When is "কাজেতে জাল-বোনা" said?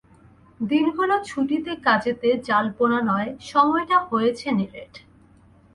1.83-2.99